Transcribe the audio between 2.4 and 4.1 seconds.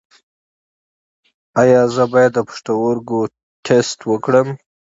پښتورګو ټسټ